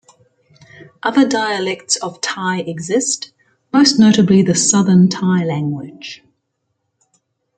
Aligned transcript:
Other 1.03 1.27
dialects 1.29 1.95
of 1.97 2.19
Thai 2.21 2.61
exist, 2.61 3.33
most 3.71 3.99
notably 3.99 4.41
the 4.41 4.55
Southern 4.55 5.09
Thai 5.09 5.43
language. 5.43 6.23